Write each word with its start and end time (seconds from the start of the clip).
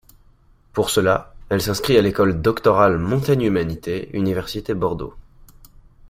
Pour 0.73 0.89
cela, 0.89 1.35
elle 1.49 1.61
s'inscrit 1.61 1.95
à 1.95 2.01
l'École 2.01 2.41
Doctorale 2.41 2.97
Montaigne– 2.97 3.41
Humanités, 3.45 4.09
Université 4.17 4.73
Bordeaux. 4.73 5.13